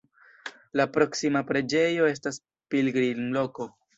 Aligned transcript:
La 0.79 0.85
proksima 0.95 1.43
preĝejo 1.51 2.09
estas 2.13 2.41
pilgrimloko. 2.75 3.71